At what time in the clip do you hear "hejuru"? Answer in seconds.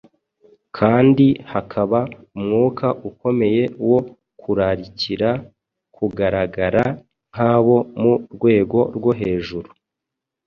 9.21-9.69